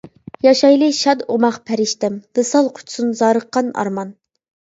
[0.43, 4.17] ياشايلى شاد ئوماق پەرىشتەم، ۋىسال قۇچسۇن زارىققان ئارمان.